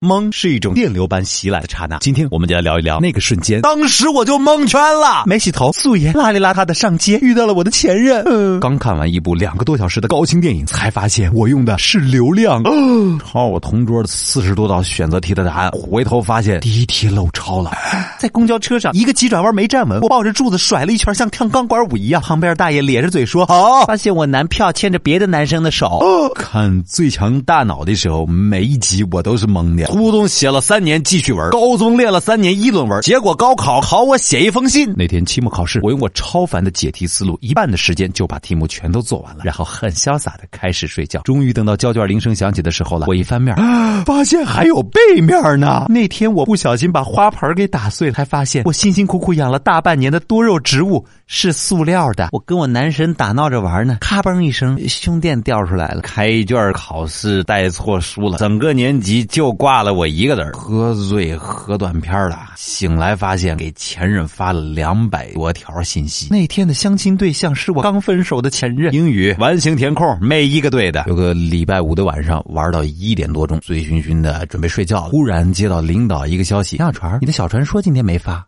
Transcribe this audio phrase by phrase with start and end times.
[0.00, 1.98] 懵是一种电流般袭来的刹那。
[1.98, 5.24] 今天我们就来聊一聊那个瞬间，当时我就蒙圈了。
[5.26, 8.22] 没洗头，素颜邋里邋遢的上街，遇到了我的前任。
[8.26, 12.62] 嗯，刚看完一部两个多小时的高清电影，才发现我用的是流量。
[13.18, 17.72] 抄我同桌的四十多道选择题的答案，回头发现第一题漏抄了。
[18.20, 22.22] 在公交车上，一个急转弯没站稳，我抱着柱子甩了一圈，像跳钢管舞一样。
[22.22, 26.00] 旁边大爷咧着嘴说：“好。”发现我男票牵着别的男生的手。
[26.36, 29.87] 看《最强大脑》的时候，每一集我都是懵的。
[29.88, 34.92] 初中写了三年记叙文，高中练了三年议论文，结果高考考我写一封信。
[34.94, 41.22] 那天期末考试，我用我超凡的解题思路，一半的时间就把题目全都做完了，然后很潇洒的开始睡觉。
[41.22, 43.56] 终于等到交卷铃声响起的时候了，我一翻面，
[44.04, 45.86] 发现还有背面呢。
[45.88, 52.28] 那天我不小心把花盆给打碎了，才发现我辛辛苦苦养了大半年的多肉植物是塑料的。
[52.32, 56.02] 我跟我男神打闹着玩呢，咔嘣一声，胸垫掉出来了。
[56.02, 60.52] 开卷考试带错书了，整个年级就挂了我一个人。
[60.52, 66.28] 喝醉喝断片了，醒来发现给前任发了两百多条信息。
[66.30, 68.92] 那天的相亲对象是我刚分手的前任。
[68.94, 71.04] 英语完形填空没一个对的。
[71.06, 78.28] 有个礼拜五的晚上玩到一点多钟，醉醺醺的准备睡觉，忽然接到领导一个消息：小船，你的小船说今天没发。
[78.28, 78.44] 啊！